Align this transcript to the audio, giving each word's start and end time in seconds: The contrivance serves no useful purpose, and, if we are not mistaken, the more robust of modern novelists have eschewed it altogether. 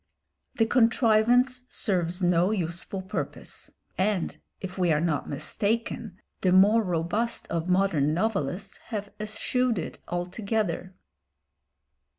The 0.55 0.65
contrivance 0.65 1.65
serves 1.69 2.23
no 2.23 2.49
useful 2.49 3.03
purpose, 3.03 3.69
and, 3.99 4.35
if 4.59 4.75
we 4.75 4.91
are 4.91 4.99
not 4.99 5.29
mistaken, 5.29 6.19
the 6.41 6.51
more 6.51 6.81
robust 6.81 7.45
of 7.49 7.69
modern 7.69 8.11
novelists 8.11 8.77
have 8.87 9.11
eschewed 9.19 9.77
it 9.77 9.99
altogether. 10.07 10.95